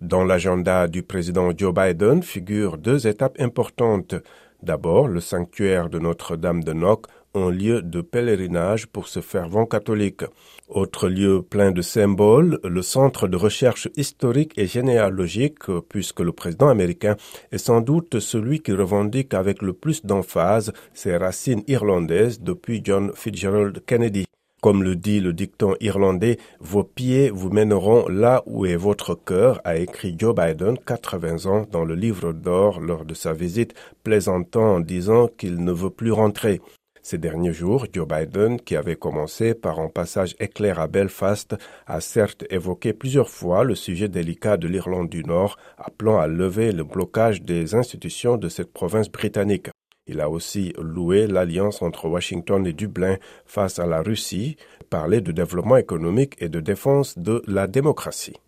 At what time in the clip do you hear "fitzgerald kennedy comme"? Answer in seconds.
23.16-24.82